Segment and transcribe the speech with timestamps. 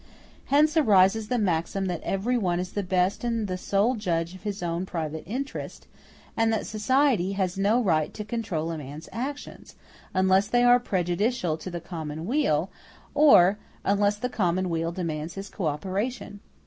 [0.45, 4.41] Hence arises the maxim that every one is the best and the sole judge of
[4.41, 5.85] his own private interest,
[6.35, 9.75] and that society has no right to control a man's actions,
[10.11, 12.71] unless they are prejudicial to the common weal,
[13.13, 16.39] or unless the common weal demands his co operation.